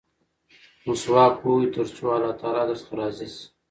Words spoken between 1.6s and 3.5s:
ترڅو الله تعالی درڅخه راضي شي.